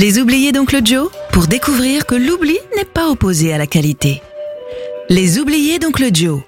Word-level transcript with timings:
Les 0.00 0.18
oubliés 0.18 0.50
d'Oncle 0.50 0.80
Joe 0.82 1.10
pour 1.30 1.46
découvrir 1.46 2.06
que 2.06 2.14
l'oubli 2.14 2.56
n'est 2.74 2.86
pas 2.86 3.10
opposé 3.10 3.52
à 3.52 3.58
la 3.58 3.66
qualité. 3.66 4.22
Les 5.10 5.38
oubliés 5.38 5.78
d'Oncle 5.78 6.08
Joe. 6.10 6.40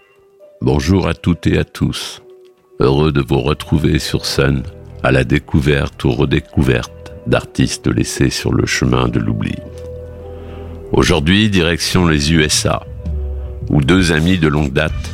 Bonjour 0.63 1.07
à 1.07 1.13
toutes 1.13 1.47
et 1.47 1.59
à 1.59 1.65
tous. 1.65 2.23
Heureux 2.81 3.13
de 3.13 3.21
vous 3.21 3.41
retrouver 3.41 3.99
sur 3.99 4.25
scène 4.25 4.63
à 5.03 5.13
la 5.13 5.25
découverte 5.25 6.03
ou 6.05 6.13
redécouverte 6.13 7.13
d'artistes 7.27 7.89
laissés 7.89 8.31
sur 8.31 8.55
le 8.55 8.65
chemin 8.65 9.09
de 9.09 9.19
l'oubli. 9.19 9.57
Aujourd'hui, 10.91 11.51
direction 11.51 12.07
les 12.07 12.33
USA, 12.33 12.87
où 13.69 13.83
deux 13.83 14.13
amis 14.13 14.39
de 14.39 14.49
longue 14.49 14.73
date, 14.73 15.11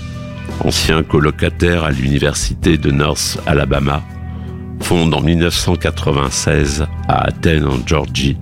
anciens 0.60 1.02
colocataires 1.02 1.82
à 1.82 1.90
l'université 1.90 2.78
de 2.78 2.92
North 2.92 3.40
Alabama, 3.46 4.04
fondent 4.80 5.14
en 5.14 5.20
1996 5.20 6.86
à 7.08 7.26
Athènes 7.28 7.66
en 7.66 7.86
Georgie 7.86 8.36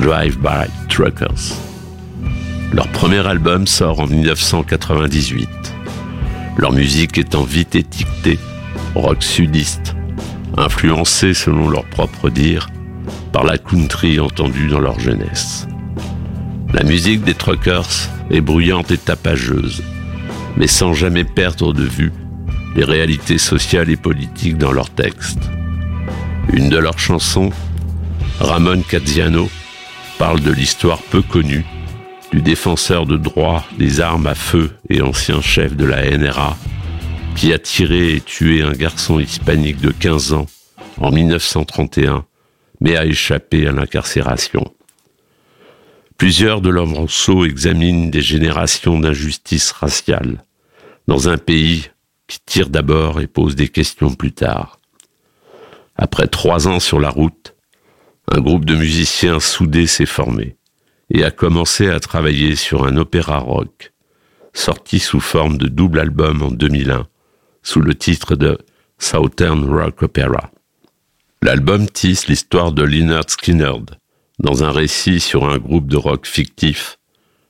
Drive 0.00 0.38
By 0.38 0.68
Truckers. 0.88 1.56
Leur 2.72 2.88
premier 2.88 3.26
album 3.26 3.66
sort 3.66 4.00
en 4.00 4.06
1998. 4.06 5.48
Leur 6.56 6.72
musique 6.72 7.18
étant 7.18 7.42
vite 7.42 7.74
étiquetée 7.74 8.38
rock 8.94 9.22
sudiste, 9.22 9.94
influencée 10.56 11.34
selon 11.34 11.68
leur 11.68 11.84
propre 11.84 12.30
dire 12.30 12.68
par 13.32 13.44
la 13.44 13.58
country 13.58 14.20
entendue 14.20 14.68
dans 14.68 14.80
leur 14.80 15.00
jeunesse. 15.00 15.66
La 16.72 16.84
musique 16.84 17.24
des 17.24 17.34
Truckers 17.34 18.08
est 18.30 18.40
bruyante 18.40 18.90
et 18.90 18.98
tapageuse, 18.98 19.82
mais 20.56 20.66
sans 20.66 20.94
jamais 20.94 21.24
perdre 21.24 21.72
de 21.72 21.84
vue 21.84 22.12
les 22.74 22.84
réalités 22.84 23.38
sociales 23.38 23.90
et 23.90 23.96
politiques 23.96 24.56
dans 24.56 24.72
leurs 24.72 24.90
textes. 24.90 25.50
Une 26.50 26.68
de 26.68 26.78
leurs 26.78 26.98
chansons, 26.98 27.50
Ramon 28.40 28.82
Cazziano, 28.82 29.48
parle 30.18 30.40
de 30.40 30.50
l'histoire 30.50 31.00
peu 31.02 31.22
connue 31.22 31.64
du 32.32 32.40
défenseur 32.42 33.06
de 33.06 33.16
droit 33.16 33.64
des 33.78 34.00
armes 34.00 34.26
à 34.26 34.34
feu 34.34 34.72
et 34.88 35.02
ancien 35.02 35.40
chef 35.40 35.76
de 35.76 35.84
la 35.84 36.16
NRA 36.16 36.56
qui 37.36 37.52
a 37.52 37.58
tiré 37.58 38.14
et 38.14 38.20
tué 38.20 38.62
un 38.62 38.72
garçon 38.72 39.18
hispanique 39.18 39.80
de 39.80 39.90
15 39.90 40.32
ans 40.32 40.46
en 40.98 41.10
1931, 41.10 42.24
mais 42.80 42.96
a 42.96 43.06
échappé 43.06 43.66
à 43.66 43.72
l'incarcération. 43.72 44.72
Plusieurs 46.18 46.60
de 46.60 46.68
leurs 46.68 46.86
morceaux 46.86 47.44
examinent 47.44 48.10
des 48.10 48.22
générations 48.22 49.00
d'injustice 49.00 49.72
raciale 49.72 50.44
dans 51.08 51.28
un 51.28 51.38
pays 51.38 51.88
qui 52.28 52.38
tire 52.44 52.68
d'abord 52.68 53.20
et 53.20 53.26
pose 53.26 53.56
des 53.56 53.68
questions 53.68 54.14
plus 54.14 54.32
tard. 54.32 54.78
Après 55.96 56.26
trois 56.26 56.68
ans 56.68 56.80
sur 56.80 57.00
la 57.00 57.10
route, 57.10 57.54
un 58.30 58.40
groupe 58.40 58.64
de 58.64 58.74
musiciens 58.74 59.40
soudés 59.40 59.86
s'est 59.86 60.06
formé 60.06 60.56
et 61.10 61.24
a 61.24 61.30
commencé 61.30 61.88
à 61.88 62.00
travailler 62.00 62.56
sur 62.56 62.86
un 62.86 62.96
opéra 62.96 63.38
rock, 63.38 63.92
sorti 64.54 64.98
sous 64.98 65.20
forme 65.20 65.58
de 65.58 65.68
double 65.68 65.98
album 65.98 66.42
en 66.42 66.50
2001, 66.50 67.06
sous 67.62 67.80
le 67.80 67.94
titre 67.94 68.36
de 68.36 68.58
Southern 68.98 69.64
Rock 69.64 70.02
Opera. 70.02 70.50
L'album 71.42 71.88
tisse 71.88 72.28
l'histoire 72.28 72.72
de 72.72 72.82
Leonard 72.82 73.28
Skinner, 73.28 73.72
dans 74.38 74.64
un 74.64 74.70
récit 74.70 75.20
sur 75.20 75.48
un 75.48 75.58
groupe 75.58 75.88
de 75.88 75.96
rock 75.96 76.26
fictif, 76.26 76.98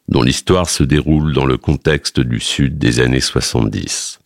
dont 0.09 0.23
l'histoire 0.23 0.69
se 0.69 0.83
déroule 0.83 1.33
dans 1.33 1.47
le 1.47 1.59
contexte 1.59 2.19
du 2.19 2.41
sud 2.41 2.79
des 2.79 3.01
années 3.01 3.21
70. 3.21 4.19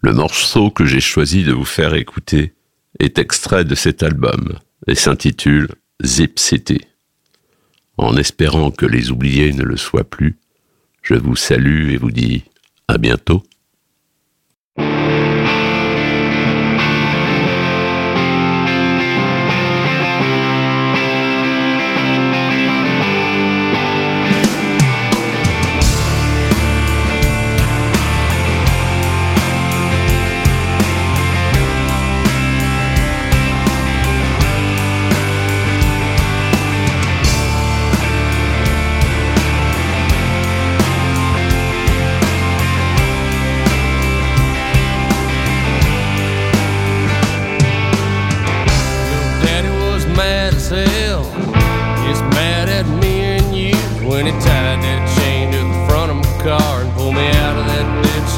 Le 0.00 0.12
morceau 0.12 0.70
que 0.70 0.84
j'ai 0.84 1.00
choisi 1.00 1.44
de 1.44 1.52
vous 1.52 1.64
faire 1.64 1.94
écouter 1.94 2.55
est 2.98 3.18
extrait 3.18 3.64
de 3.64 3.74
cet 3.74 4.02
album 4.02 4.58
et 4.86 4.94
s'intitule 4.94 5.68
Zip 6.04 6.38
City. 6.38 6.80
En 7.96 8.16
espérant 8.16 8.70
que 8.70 8.86
les 8.86 9.10
oubliés 9.10 9.52
ne 9.52 9.62
le 9.62 9.76
soient 9.76 10.04
plus, 10.04 10.38
je 11.02 11.14
vous 11.14 11.36
salue 11.36 11.90
et 11.92 11.96
vous 11.96 12.10
dis 12.10 12.44
à 12.88 12.98
bientôt. 12.98 13.42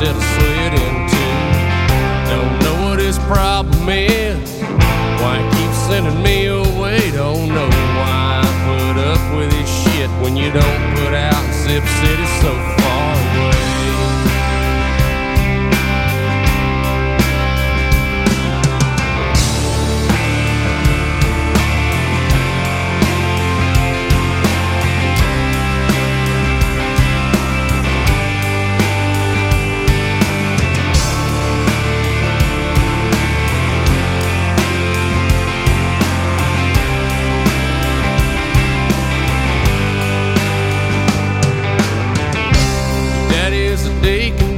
That 0.00 0.14
I 0.14 0.22
slid 0.38 0.74
into. 0.86 1.26
Don't 2.30 2.54
know 2.62 2.88
what 2.88 2.98
his 3.00 3.18
problem 3.26 3.88
is. 3.88 4.60
Why 5.20 5.42
he 5.42 5.46
keeps 5.58 5.78
sending 5.90 6.22
me 6.22 6.46
away. 6.46 7.10
Don't 7.10 7.48
know 7.48 7.68
why 7.98 8.42
I 8.42 8.48
put 8.68 8.96
up 9.02 9.22
with 9.36 9.52
his 9.52 9.68
shit 9.68 10.10
when 10.22 10.36
you 10.36 10.52
don't 10.52 10.94
put 10.94 11.14
out 11.14 11.42
Zip 11.52 11.82
City 11.82 12.26
so 12.40 12.77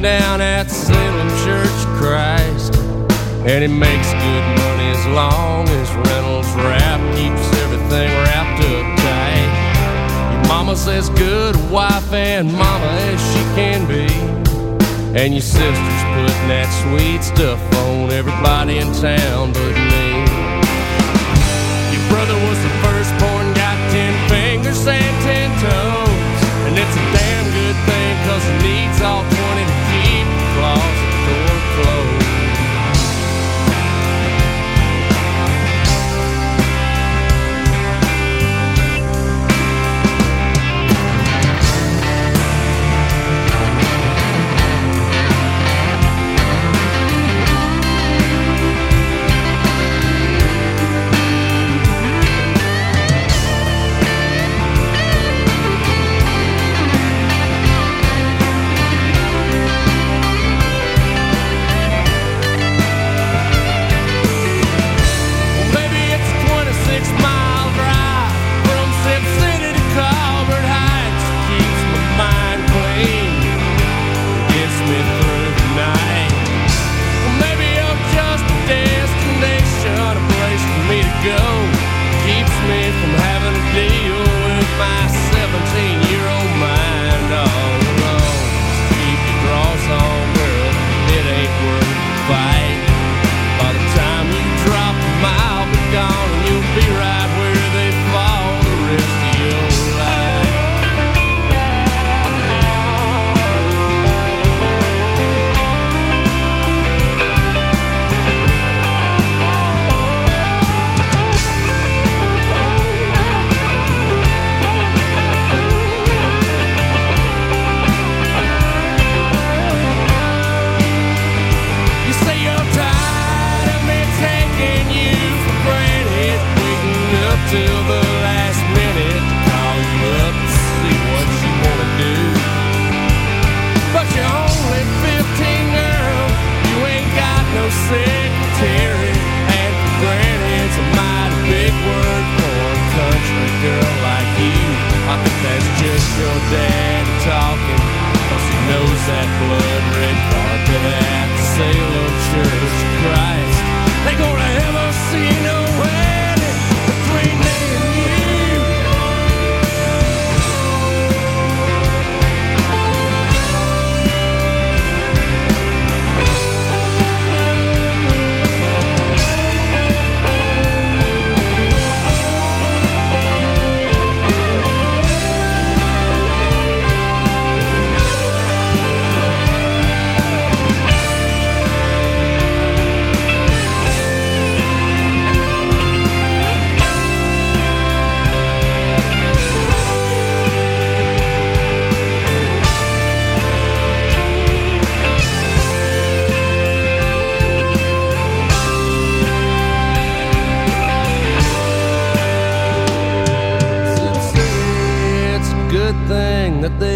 down 0.01 0.41
at 0.41 0.71
Salem 0.71 1.29
Church 1.45 1.85
Christ. 1.97 2.75
And 3.45 3.63
he 3.63 3.67
makes 3.67 4.11
good 4.11 4.45
money 4.57 4.87
as 4.89 5.05
long 5.07 5.67
as 5.69 5.89
Reynolds 6.09 6.49
Wrap 6.55 6.99
keeps 7.15 7.45
everything 7.61 8.09
wrapped 8.23 8.63
up 8.63 8.99
tight. 8.99 10.33
Your 10.33 10.47
mama 10.47 10.75
says 10.75 11.09
good 11.09 11.55
wife 11.69 12.11
and 12.13 12.51
mama 12.51 12.85
as 12.85 13.21
she 13.31 13.43
can 13.55 13.87
be. 13.87 14.07
And 15.17 15.33
your 15.33 15.41
sister's 15.41 16.03
putting 16.15 16.47
that 16.47 16.69
sweet 16.81 17.23
stuff 17.23 17.59
on 17.85 18.11
everybody 18.11 18.79
in 18.79 18.91
town 18.93 19.53
but 19.53 19.75
me. 19.75 19.90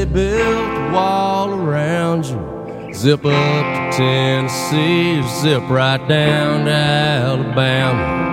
Built 0.06 0.78
a 0.78 0.92
wall 0.94 1.54
around 1.54 2.26
you. 2.26 2.94
Zip 2.94 3.26
up 3.26 3.92
to 3.92 3.98
Tennessee, 3.98 5.22
zip 5.42 5.64
right 5.70 6.06
down 6.08 6.66
to 6.66 6.72
Alabama. 6.72 8.24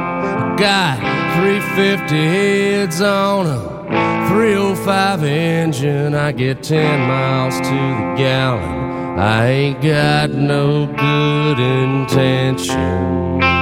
Got 0.59 0.99
350 1.37 2.15
heads 2.15 3.01
on 3.01 3.47
a 3.47 4.29
305 4.29 5.25
engine. 5.25 6.15
I 6.15 6.33
get 6.33 6.63
10 6.63 7.01
miles 7.09 7.57
to 7.57 7.63
the 7.63 8.15
gallon. 8.17 9.19
I 9.19 9.47
ain't 9.47 9.83
got 9.83 10.31
no 10.31 10.87
good 10.87 11.59
intentions. 11.59 13.62